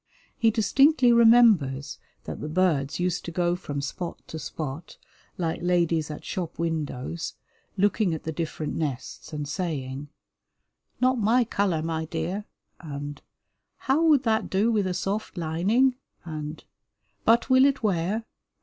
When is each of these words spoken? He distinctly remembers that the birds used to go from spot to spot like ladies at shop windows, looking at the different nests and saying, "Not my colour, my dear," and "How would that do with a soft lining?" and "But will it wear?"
He 0.35 0.49
distinctly 0.49 1.13
remembers 1.13 1.99
that 2.23 2.41
the 2.41 2.49
birds 2.49 2.99
used 2.99 3.23
to 3.25 3.31
go 3.31 3.55
from 3.55 3.81
spot 3.81 4.19
to 4.29 4.39
spot 4.39 4.97
like 5.37 5.61
ladies 5.61 6.09
at 6.09 6.25
shop 6.25 6.57
windows, 6.57 7.35
looking 7.77 8.11
at 8.15 8.23
the 8.23 8.31
different 8.31 8.73
nests 8.75 9.31
and 9.31 9.47
saying, 9.47 10.09
"Not 10.99 11.19
my 11.19 11.43
colour, 11.43 11.83
my 11.83 12.05
dear," 12.05 12.45
and 12.79 13.21
"How 13.77 14.01
would 14.05 14.23
that 14.23 14.49
do 14.49 14.71
with 14.71 14.87
a 14.87 14.95
soft 14.95 15.37
lining?" 15.37 15.97
and 16.25 16.63
"But 17.23 17.51
will 17.51 17.65
it 17.65 17.83
wear?" 17.83 18.23